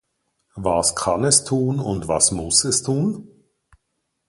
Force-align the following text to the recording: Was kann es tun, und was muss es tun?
Was 0.55 0.95
kann 0.95 1.23
es 1.25 1.43
tun, 1.43 1.79
und 1.79 2.07
was 2.07 2.31
muss 2.31 2.63
es 2.63 2.81
tun? 2.81 3.29